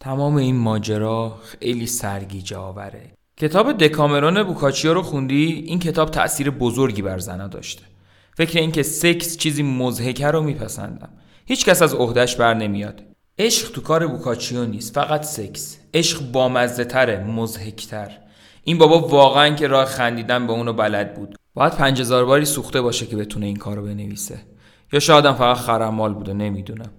تمام 0.00 0.36
این 0.36 0.56
ماجرا 0.56 1.38
خیلی 1.44 1.86
سرگیجه 1.86 2.56
آوره. 2.56 3.12
کتاب 3.36 3.72
دکامرون 3.72 4.42
بوکاچیو 4.42 4.94
رو 4.94 5.02
خوندی؟ 5.02 5.64
این 5.66 5.78
کتاب 5.78 6.10
تأثیر 6.10 6.50
بزرگی 6.50 7.02
بر 7.02 7.18
زنها 7.18 7.46
داشته. 7.46 7.82
فکر 8.36 8.58
اینکه 8.58 8.82
سکس 8.82 9.36
چیزی 9.36 9.62
مزهکه 9.62 10.26
رو 10.26 10.42
میپسندم. 10.42 11.08
هیچ 11.46 11.64
کس 11.64 11.82
از 11.82 11.94
عهدهش 11.94 12.36
بر 12.36 12.54
نمیاد. 12.54 13.02
عشق 13.38 13.72
تو 13.72 13.80
کار 13.80 14.06
بوکاچیو 14.06 14.64
نیست 14.64 14.94
فقط 14.94 15.22
سکس. 15.22 15.78
عشق 15.94 16.32
بامزه 16.32 16.84
تره 16.84 17.24
مزهکتر 17.24 18.10
این 18.64 18.78
بابا 18.78 18.98
واقعا 18.98 19.54
که 19.54 19.66
راه 19.66 19.84
خندیدن 19.84 20.46
به 20.46 20.52
اونو 20.52 20.72
بلد 20.72 21.14
بود. 21.14 21.36
باید 21.54 21.72
پنج 21.72 22.12
باری 22.12 22.44
سوخته 22.44 22.80
باشه 22.80 23.06
که 23.06 23.16
بتونه 23.16 23.46
این 23.46 23.56
کارو 23.56 23.82
بنویسه. 23.82 24.38
یا 24.92 25.00
شاید 25.00 25.32
فقط 25.32 25.56
خرمال 25.56 26.14
بوده 26.14 26.32
نمی‌دونم. 26.32 26.90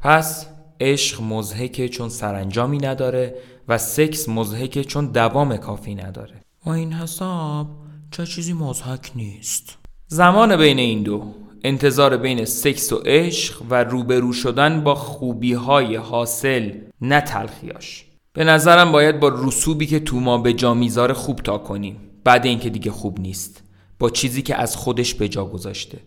پس 0.00 0.46
عشق 0.80 1.22
مزهکه 1.22 1.88
چون 1.88 2.08
سرانجامی 2.08 2.78
نداره 2.78 3.34
و 3.68 3.78
سکس 3.78 4.28
مزهکه 4.28 4.84
چون 4.84 5.06
دوام 5.06 5.56
کافی 5.56 5.94
نداره. 5.94 6.34
با 6.66 6.74
این 6.74 6.92
حساب 6.92 7.66
چه 8.10 8.26
چیزی 8.26 8.52
مزهک 8.52 9.12
نیست. 9.14 9.78
زمان 10.06 10.56
بین 10.56 10.78
این 10.78 11.02
دو 11.02 11.24
انتظار 11.64 12.16
بین 12.16 12.44
سکس 12.44 12.92
و 12.92 12.96
عشق 12.96 13.62
و 13.70 13.84
روبرو 13.84 14.32
شدن 14.32 14.84
با 14.84 14.94
خوبی 14.94 15.52
های 15.52 15.96
حاصل 15.96 16.72
نه 17.00 17.20
تلخیاش 17.20 18.04
به 18.32 18.44
نظرم 18.44 18.92
باید 18.92 19.20
با 19.20 19.32
رسوبی 19.34 19.86
که 19.86 20.00
تو 20.00 20.20
ما 20.20 20.38
به 20.38 20.52
جا 20.52 20.74
می‌ذاره 20.74 21.14
خوب 21.14 21.40
تا 21.40 21.58
کنیم. 21.58 21.96
بعد 22.24 22.46
اینکه 22.46 22.70
دیگه 22.70 22.90
خوب 22.90 23.20
نیست. 23.20 23.62
با 23.98 24.10
چیزی 24.10 24.42
که 24.42 24.54
از 24.54 24.76
خودش 24.76 25.14
به 25.14 25.28
جا 25.28 25.44
گذاشته. 25.44 25.98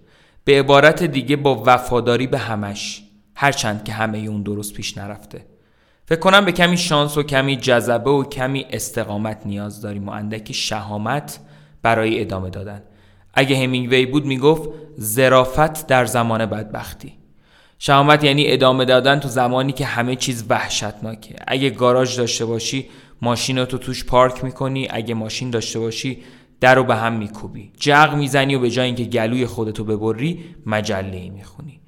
به 0.43 0.59
عبارت 0.59 1.03
دیگه 1.03 1.35
با 1.35 1.63
وفاداری 1.65 2.27
به 2.27 2.37
همش. 2.37 3.03
هرچند 3.41 3.83
که 3.83 3.93
همه 3.93 4.17
اون 4.17 4.43
درست 4.43 4.73
پیش 4.73 4.97
نرفته. 4.97 5.45
فکر 6.05 6.19
کنم 6.19 6.45
به 6.45 6.51
کمی 6.51 6.77
شانس 6.77 7.17
و 7.17 7.23
کمی 7.23 7.57
جذبه 7.57 8.09
و 8.09 8.23
کمی 8.23 8.65
استقامت 8.69 9.41
نیاز 9.45 9.81
داریم 9.81 10.09
و 10.09 10.11
اندکی 10.11 10.53
شهامت 10.53 11.39
برای 11.81 12.21
ادامه 12.21 12.49
دادن. 12.49 12.81
اگه 13.33 13.57
همینگوی 13.63 14.05
بود 14.05 14.25
می‌گفت 14.25 14.69
زرافت 14.97 15.87
در 15.87 16.05
زمان 16.05 16.45
بدبختی. 16.45 17.13
شهامت 17.79 18.23
یعنی 18.23 18.51
ادامه 18.51 18.85
دادن 18.85 19.19
تو 19.19 19.27
زمانی 19.27 19.71
که 19.71 19.85
همه 19.85 20.15
چیز 20.15 20.45
وحشتناکه. 20.49 21.35
اگه 21.47 21.69
گاراژ 21.69 22.17
داشته 22.17 22.45
باشی 22.45 22.89
ماشین 23.21 23.65
تو 23.65 23.77
توش 23.77 24.05
پارک 24.05 24.43
می‌کنی. 24.43 24.87
اگه 24.89 25.13
ماشین 25.13 25.49
داشته 25.49 25.79
باشی 25.79 26.23
در 26.59 26.75
رو 26.75 26.83
به 26.83 26.95
هم 26.95 27.13
میکوبی. 27.13 27.71
جغ 27.79 28.15
می‌زنی 28.15 28.55
و 28.55 28.59
به 28.59 28.69
جای 28.69 28.85
اینکه 28.85 29.03
گلوی 29.03 29.45
خودتو 29.45 29.83
ببری 29.83 30.45
مجله 30.65 31.29
می‌خونی. 31.29 31.78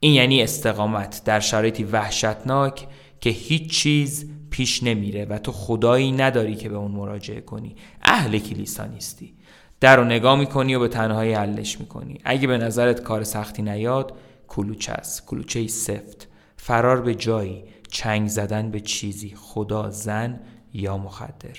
این 0.00 0.14
یعنی 0.14 0.42
استقامت 0.42 1.22
در 1.24 1.40
شرایطی 1.40 1.84
وحشتناک 1.84 2.86
که 3.20 3.30
هیچ 3.30 3.70
چیز 3.70 4.30
پیش 4.50 4.82
نمیره 4.82 5.24
و 5.24 5.38
تو 5.38 5.52
خدایی 5.52 6.12
نداری 6.12 6.56
که 6.56 6.68
به 6.68 6.76
اون 6.76 6.90
مراجعه 6.90 7.40
کنی. 7.40 7.76
اهل 8.02 8.38
کلیسا 8.38 8.86
نیستی. 8.86 9.34
در 9.80 9.96
رو 9.96 10.04
نگاه 10.04 10.38
می‌کنی 10.38 10.74
و 10.74 10.80
به 10.80 10.88
تنهایی 10.88 11.32
حلش 11.32 11.80
می‌کنی. 11.80 12.20
اگه 12.24 12.46
به 12.46 12.58
نظرت 12.58 13.02
کار 13.02 13.24
سختی 13.24 13.62
نیاد 13.62 14.16
کلوچه 14.48 14.92
است. 14.92 15.26
کلوچه 15.26 15.66
سفت. 15.66 16.28
فرار 16.56 17.02
به 17.02 17.14
جایی. 17.14 17.64
چنگ 17.90 18.28
زدن 18.28 18.70
به 18.70 18.80
چیزی. 18.80 19.34
خدا 19.36 19.90
زن 19.90 20.40
یا 20.74 20.98
مخدر. 20.98 21.56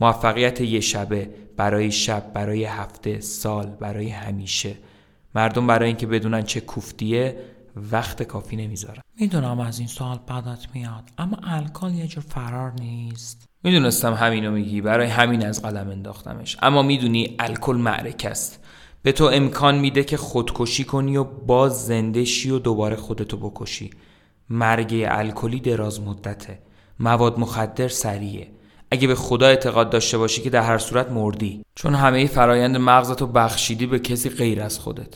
موفقیت 0.00 0.60
یه 0.60 0.80
شبه 0.80 1.30
برای 1.56 1.92
شب 1.92 2.32
برای 2.32 2.64
هفته 2.64 3.20
سال 3.20 3.66
برای 3.66 4.08
همیشه. 4.08 4.74
مردم 5.34 5.66
برای 5.66 5.86
اینکه 5.86 6.06
بدونن 6.06 6.42
چه 6.42 6.60
کوفتیه 6.60 7.36
وقت 7.92 8.22
کافی 8.22 8.56
نمی‌ذارن 8.56 9.00
می‌دونم 9.20 9.60
از 9.60 9.78
این 9.78 9.88
سوال 9.88 10.18
بدت 10.28 10.66
میاد 10.74 11.02
اما 11.18 11.36
الکل 11.42 11.94
یه 11.94 12.06
جور 12.06 12.24
فرار 12.28 12.72
نیست. 12.72 13.48
می‌دونستم 13.64 14.14
همینو 14.14 14.50
میگی 14.50 14.80
برای 14.80 15.06
همین 15.06 15.46
از 15.46 15.62
قلم 15.62 15.90
انداختمش. 15.90 16.56
اما 16.62 16.82
می‌دونی 16.82 17.36
الکل 17.38 17.76
معرک 17.76 18.26
است. 18.30 18.64
به 19.02 19.12
تو 19.12 19.24
امکان 19.24 19.78
میده 19.78 20.04
که 20.04 20.16
خودکشی 20.16 20.84
کنی 20.84 21.16
و 21.16 21.24
باز 21.24 21.86
زنده 21.86 22.24
شی 22.24 22.50
و 22.50 22.58
دوباره 22.58 22.96
خودتو 22.96 23.36
بکشی. 23.36 23.90
مرگ 24.50 25.06
الکلی 25.08 25.60
دراز 25.60 26.00
مدته. 26.00 26.58
مواد 27.00 27.38
مخدر 27.38 27.88
سریعه. 27.88 28.48
اگه 28.90 29.08
به 29.08 29.14
خدا 29.14 29.46
اعتقاد 29.46 29.90
داشته 29.90 30.18
باشی 30.18 30.42
که 30.42 30.50
در 30.50 30.62
هر 30.62 30.78
صورت 30.78 31.10
مردی. 31.10 31.62
چون 31.74 31.94
همه 31.94 32.26
فرایند 32.26 32.76
مغزتو 32.76 33.26
بخشیدی 33.26 33.86
به 33.86 33.98
کسی 33.98 34.28
غیر 34.28 34.62
از 34.62 34.78
خودت. 34.78 35.14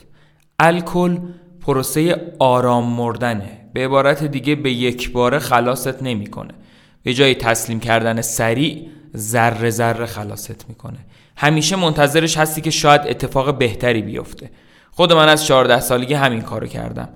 الکل 0.59 1.19
پروسه 1.63 2.33
آرام 2.39 2.85
مردنه. 2.85 3.59
به 3.73 3.85
عبارت 3.85 4.25
دیگه 4.25 4.55
به 4.55 4.73
یک 4.73 5.13
باره 5.13 5.39
خلاصت 5.39 6.03
نمی‌کنه. 6.03 6.55
به 7.03 7.15
جای 7.15 7.35
تسلیم 7.35 7.81
کردن 7.81 8.21
سریع 8.21 8.89
ذره 9.17 9.71
ذره 9.71 10.07
خلاصت 10.07 10.69
می‌کنه. 10.69 10.99
همیشه 11.37 11.77
منتظرش 11.77 12.37
هستی 12.37 12.61
که 12.61 12.71
شاید 12.71 13.01
اتفاق 13.07 13.59
بهتری 13.59 14.03
بیفته. 14.03 14.51
خود 14.91 15.13
من 15.13 15.29
از 15.29 15.47
14 15.47 15.81
سالگی 15.81 16.15
همین 16.15 16.41
کارو 16.41 16.67
کردم. 16.67 17.09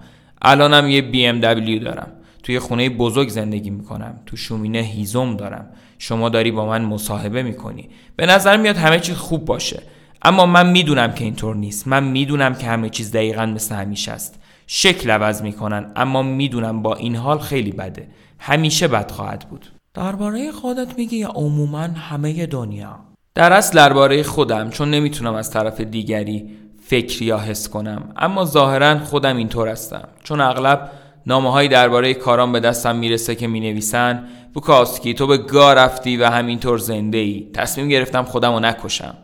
الانم 0.43 0.89
یه 0.89 1.03
BMW 1.13 1.85
دارم. 1.85 2.13
توی 2.43 2.59
خونه 2.59 2.89
بزرگ 2.89 3.29
زندگی 3.29 3.71
می‌کنم. 3.71 4.21
تو 4.27 4.37
شومینه 4.37 4.79
هیزم 4.79 5.37
دارم. 5.37 5.69
شما 5.99 6.29
داری 6.29 6.51
با 6.51 6.67
من 6.67 6.83
مصاحبه 6.83 7.43
می‌کنی. 7.43 7.89
به 8.17 8.27
نظر 8.27 8.57
میاد 8.57 8.77
همه 8.77 9.01
چیز 9.01 9.17
خوب 9.17 9.45
باشه. 9.45 9.83
اما 10.27 10.47
من 10.47 10.71
می‌دونم 10.71 11.13
که 11.13 11.25
اینطور 11.25 11.57
نیست. 11.57 11.89
من 11.89 12.05
می‌دونم 12.05 12.55
که 12.55 12.67
همه 12.67 12.89
چیز 12.89 13.13
دقیقا 13.13 13.47
مثل 13.47 13.75
همیشه 13.75 14.13
است. 14.13 14.41
شکل 14.67 15.11
عوض 15.11 15.43
می‌کنن 15.43 15.93
اما 15.97 16.23
می‌دونم 16.23 16.83
با 16.83 16.95
این 16.95 17.17
حال 17.17 17.39
خیلی 17.39 17.73
بده. 17.73 18.09
همیشه 18.39 18.89
بد 18.89 19.11
خواهد 19.11 19.47
بود. 19.51 19.67
درباره 19.95 20.53
خودت 20.53 20.99
میگی 20.99 21.17
یا 21.17 21.29
عموما 21.29 21.79
همه 21.79 22.47
دنیا؟ 22.47 22.99
در 23.35 23.53
اصل 23.53 23.77
درباره 23.77 24.23
خودم 24.23 24.71
چون 24.71 24.91
نمی‌تونم 24.91 25.35
از 25.35 25.51
طرف 25.51 25.81
دیگری 25.81 26.51
فکر 26.83 27.23
یا 27.23 27.39
حس 27.39 27.69
کنم. 27.69 28.13
اما 28.17 28.45
ظاهرا 28.45 28.99
خودم 28.99 29.37
اینطور 29.37 29.69
هستم. 29.69 30.09
چون 30.25 30.41
اغلب 30.41 30.91
نامه 31.27 31.53
های 31.53 31.69
درباره 31.69 32.15
کارام 32.15 32.53
به 32.53 32.61
دستم 32.61 32.97
می‌رسه 32.97 33.35
که 33.35 33.47
می‌نویسن. 33.47 34.29
بوکاسکی 34.55 35.15
تو 35.15 35.27
به 35.27 35.39
گا 35.39 35.73
رفتی 35.73 36.17
و 36.17 36.27
همینطور 36.27 36.79
زنده 36.79 37.19
ای 37.19 37.47
تصمیم 37.55 37.89
گرفتم 37.89 38.23
خودم 38.23 38.53
رو 38.53 38.61
نکشم. 38.61 39.15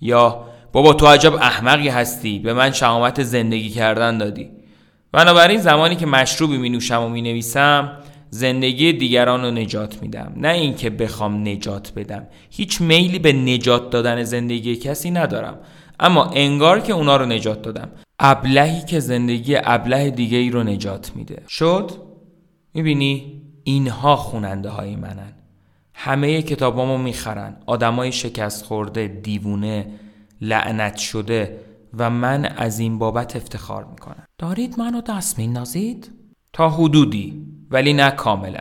یا 0.00 0.46
بابا 0.72 0.92
تو 0.92 1.06
عجب 1.06 1.34
احمقی 1.34 1.88
هستی 1.88 2.38
به 2.38 2.52
من 2.52 2.72
شهامت 2.72 3.22
زندگی 3.22 3.70
کردن 3.70 4.18
دادی. 4.18 4.50
بنابراین 5.12 5.60
زمانی 5.60 5.96
که 5.96 6.06
مشروبی 6.06 6.58
می 6.58 6.68
نوشم 6.68 7.02
و 7.02 7.08
می 7.08 7.22
نویسم 7.22 7.92
زندگی 8.30 8.92
دیگران 8.92 9.42
رو 9.42 9.50
نجات 9.50 10.02
میدم. 10.02 10.32
نه 10.36 10.48
اینکه 10.48 10.90
بخوام 10.90 11.48
نجات 11.48 11.92
بدم. 11.96 12.26
هیچ 12.50 12.80
میلی 12.80 13.18
به 13.18 13.32
نجات 13.32 13.90
دادن 13.90 14.22
زندگی 14.22 14.76
کسی 14.76 15.10
ندارم. 15.10 15.58
اما 16.00 16.24
انگار 16.24 16.80
که 16.80 16.92
اونا 16.92 17.16
رو 17.16 17.26
نجات 17.26 17.62
دادم. 17.62 17.88
ابلهی 18.18 18.84
که 18.84 19.00
زندگی 19.00 19.56
ابله 19.64 20.10
دیگه 20.10 20.38
ای 20.38 20.50
رو 20.50 20.62
نجات 20.62 21.12
میده. 21.14 21.42
شد؟ 21.48 21.90
می‌بینی؟ 22.74 23.42
اینها 23.64 24.16
خوننده 24.16 24.68
های 24.68 24.96
منن. 24.96 25.32
همه 25.98 26.42
کتابامو 26.42 26.98
می‌خرن. 26.98 27.56
آدمای 27.66 28.12
شکست 28.12 28.64
خورده 28.64 29.08
دیوونه 29.08 29.86
لعنت 30.40 30.96
شده 30.96 31.60
و 31.98 32.10
من 32.10 32.44
از 32.44 32.78
این 32.78 32.98
بابت 32.98 33.36
افتخار 33.36 33.84
می‌کنم. 33.84 34.24
دارید 34.38 34.78
منو 34.78 35.00
دست 35.00 35.38
میندازید؟ 35.38 36.10
تا 36.52 36.70
حدودی 36.70 37.46
ولی 37.70 37.92
نه 37.92 38.10
کاملا. 38.10 38.60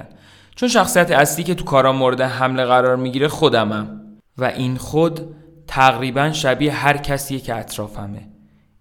چون 0.55 0.69
شخصیت 0.69 1.11
اصلی 1.11 1.43
که 1.43 1.55
تو 1.55 1.65
کارام 1.65 1.95
مورد 1.95 2.21
حمله 2.21 2.65
قرار 2.65 2.95
می‌گیره 2.95 3.27
خودمم. 3.27 4.01
و 4.37 4.45
این 4.45 4.77
خود 4.77 5.35
تقریبا 5.67 6.31
شبیه 6.31 6.73
هر 6.73 6.97
کسیه 6.97 7.39
که 7.39 7.55
اطرافمه. 7.55 8.29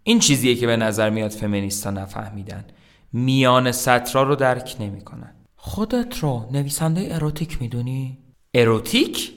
این 0.03 0.19
چیزیه 0.19 0.55
که 0.55 0.67
به 0.67 0.77
نظر 0.77 1.11
میاد 1.11 1.31
فمینیستا 1.31 1.91
نفهمیدن. 1.91 2.65
میان 3.13 3.73
سطرا 3.73 4.23
رو 4.23 4.37
درک 4.37 4.77
نمی‌کنن. 4.81 5.35
خودت 5.57 6.19
رو 6.19 6.49
نویسنده 6.53 7.15
اروتیک 7.15 7.63
می‌دونی؟ 7.63 8.24
اروتیک؟ 8.55 9.33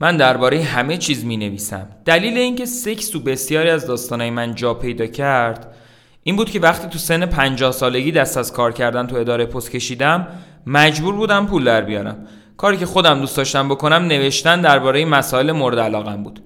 من 0.00 0.16
درباره 0.16 0.62
همه 0.62 0.96
چیز 0.96 1.24
می 1.24 1.36
نویسم 1.36 1.88
دلیل 2.04 2.38
اینکه 2.38 2.66
سکس 2.66 3.08
تو 3.08 3.20
بسیاری 3.20 3.70
از 3.70 3.86
داستانهای 3.86 4.30
من 4.30 4.54
جا 4.54 4.74
پیدا 4.74 5.06
کرد 5.06 5.74
این 6.22 6.36
بود 6.36 6.50
که 6.50 6.60
وقتی 6.60 6.88
تو 6.88 6.98
سن 6.98 7.26
50 7.26 7.72
سالگی 7.72 8.12
دست 8.12 8.36
از 8.36 8.52
کار 8.52 8.72
کردن 8.72 9.06
تو 9.06 9.16
اداره 9.16 9.46
پست 9.46 9.70
کشیدم 9.70 10.28
مجبور 10.66 11.14
بودم 11.14 11.46
پول 11.46 11.64
در 11.64 11.80
بیارم. 11.80 12.26
کاری 12.56 12.76
که 12.76 12.86
خودم 12.86 13.20
دوست 13.20 13.36
داشتم 13.36 13.68
بکنم 13.68 14.02
نوشتن 14.02 14.60
درباره 14.60 15.04
مسائل 15.04 15.52
مورد 15.52 15.78
علاقم 15.78 16.22
بود. 16.22 16.40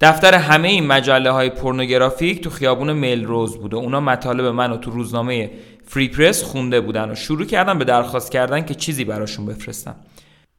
دفتر 0.00 0.34
همه 0.34 0.68
این 0.68 0.86
مجله 0.86 1.30
های 1.30 1.50
پورنوگرافیک 1.50 2.40
تو 2.40 2.50
خیابون 2.50 2.92
میل 2.92 3.24
روز 3.24 3.58
بود 3.58 3.74
و 3.74 3.76
اونا 3.76 4.00
مطالب 4.00 4.44
منو 4.44 4.76
تو 4.76 4.90
روزنامه 4.90 5.50
فری 5.86 6.08
پرس 6.08 6.42
خونده 6.42 6.80
بودن 6.80 7.10
و 7.10 7.14
شروع 7.14 7.44
کردم 7.44 7.78
به 7.78 7.84
درخواست 7.84 8.32
کردن 8.32 8.64
که 8.64 8.74
چیزی 8.74 9.04
براشون 9.04 9.46
بفرستم. 9.46 9.94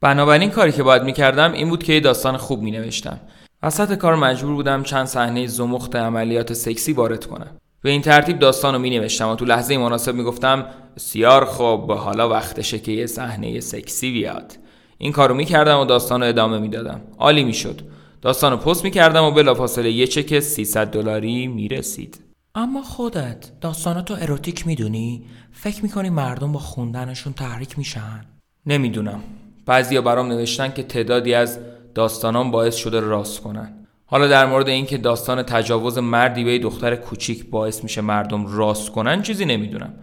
بنابراین 0.03 0.49
کاری 0.49 0.71
که 0.71 0.83
باید 0.83 1.03
می‌کردم 1.03 1.51
این 1.51 1.69
بود 1.69 1.83
که 1.83 1.93
یه 1.93 1.99
داستان 1.99 2.37
خوب 2.37 2.63
مینوشتم. 2.63 3.19
وسط 3.63 3.93
کار 3.93 4.15
مجبور 4.15 4.55
بودم 4.55 4.83
چند 4.83 5.05
صحنه 5.05 5.47
زمخت 5.47 5.95
عملیات 5.95 6.53
سکسی 6.53 6.93
وارد 6.93 7.25
کنم. 7.25 7.57
به 7.81 7.89
این 7.89 8.01
ترتیب 8.01 8.39
داستان 8.39 8.73
رو 8.73 8.79
می 8.79 8.89
نوشتم 8.89 9.29
و 9.29 9.35
تو 9.35 9.45
لحظه 9.45 9.77
مناسب 9.77 10.15
می 10.15 10.23
گفتم 10.23 10.65
بسیار 10.95 11.45
خوب 11.45 11.91
حالا 11.91 12.29
وقتشه 12.29 12.79
که 12.79 12.91
یه 12.91 13.05
صحنه 13.05 13.59
سکسی 13.59 14.11
بیاد. 14.11 14.57
این 14.97 15.11
کارو 15.11 15.35
می 15.35 15.45
کردم 15.45 15.79
و 15.79 15.85
داستان 15.85 16.21
رو 16.21 16.27
ادامه 16.27 16.59
می 16.59 16.69
دادم 16.69 17.01
عالی 17.17 17.43
می 17.43 17.53
شد 17.53 17.81
داستان 18.21 18.51
رو 18.51 18.57
پست 18.57 18.83
می 18.83 18.91
کردم 18.91 19.23
و 19.23 19.31
بلافاصله 19.31 19.91
یه 19.91 20.07
چک 20.07 20.39
300 20.39 20.87
دلاری 20.87 21.47
می 21.47 21.67
رسید 21.67 22.19
اما 22.55 22.81
خودت 22.81 23.51
داستاناتو 23.61 24.15
اروتیک 24.19 24.67
می‌دونی؟ 24.67 25.25
فکر 25.51 25.83
می‌کنی 25.83 26.09
مردم 26.09 26.51
با 26.51 26.59
خوندنشون 26.59 27.33
تحریک 27.33 27.77
میشن؟ 27.77 28.25
نمی‌دونم. 28.65 29.23
بعضیا 29.65 30.01
برام 30.01 30.27
نوشتن 30.27 30.71
که 30.71 30.83
تعدادی 30.83 31.33
از 31.33 31.59
داستانام 31.95 32.51
باعث 32.51 32.75
شده 32.75 32.99
راست 32.99 33.41
کنن. 33.41 33.87
حالا 34.05 34.27
در 34.27 34.45
مورد 34.45 34.69
اینکه 34.69 34.97
داستان 34.97 35.43
تجاوز 35.43 35.97
مردی 35.97 36.43
به 36.43 36.59
دختر 36.59 36.95
کوچیک 36.95 37.49
باعث 37.49 37.83
میشه 37.83 38.01
مردم 38.01 38.57
راست 38.57 38.91
کنن 38.91 39.21
چیزی 39.21 39.45
نمی‌دونم. 39.45 39.93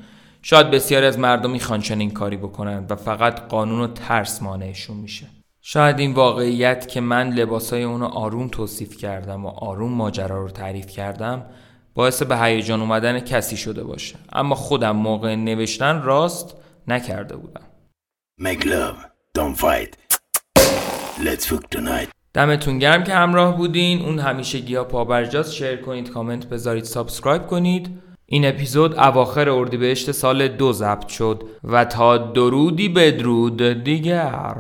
شاید 0.43 0.71
بسیاری 0.71 1.07
از 1.07 1.19
مردم 1.19 1.51
می‌خوان 1.51 1.81
چنین 1.81 2.11
کاری 2.11 2.37
بکنن 2.37 2.87
و 2.91 2.97
فقط 2.97 3.41
قانون 3.49 3.81
و 3.81 3.87
ترس 3.87 4.43
مانعشون 4.43 4.97
میشه. 4.97 5.27
شاید 5.63 5.99
این 5.99 6.13
واقعیت 6.13 6.89
که 6.89 7.01
من 7.01 7.29
لباسای 7.29 7.83
اونو 7.83 8.07
آروم 8.07 8.49
توصیف 8.49 8.97
کردم 8.97 9.47
و 9.47 9.49
آروم 9.49 9.93
ماجرا 9.93 10.43
رو 10.43 10.51
تعریف 10.51 10.87
کردم 10.87 11.47
باعث 11.95 12.23
به 12.23 12.39
هیجان 12.39 12.81
اومدن 12.81 13.21
کسی 13.21 13.57
شده 13.57 13.85
باشه. 13.85 14.17
اما 14.33 14.55
خودم 14.55 14.97
موقع 14.97 15.35
نوشتن 15.35 16.03
راست 16.03 16.57
نکرده 16.89 17.37
بودم. 17.37 17.63
Make 18.41 18.63
love, 18.63 19.10
don't 19.35 19.57
fight. 19.57 19.97
Let's 21.27 21.45
fuck 21.47 21.71
tonight. 21.71 22.09
دمتون 22.35 22.79
گرم 22.79 23.05
که 23.05 23.15
همراه 23.15 23.57
بودین 23.57 24.03
اون 24.03 24.19
همیشگیا 24.19 24.85
پابرجاست 24.85 25.53
share 25.53 25.77
کنید 25.77 26.11
کامنت 26.11 26.47
بذارید 26.47 26.85
subscribe 26.85 27.47
کنید 27.47 27.91
این 28.27 28.45
اپیزود 28.45 28.99
اواخر 28.99 29.51
اردیبهشت 29.51 30.13
سال 30.13 30.49
دو 30.49 30.73
ضبط 30.73 31.09
شد 31.09 31.43
و 31.65 31.85
تا 31.85 32.19
درودی 32.19 32.89
بدرود 32.89 33.63
دیگر 33.85 34.55